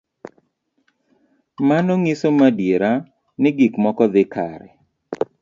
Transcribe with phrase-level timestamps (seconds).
[1.67, 2.91] Mano ng'iso madiera
[3.41, 4.69] ni gik moko dhi kare.